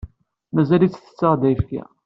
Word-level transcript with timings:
Mazal-itt 0.53 1.01
tettaɣ-d 1.05 1.41
ayefki. 1.49 1.81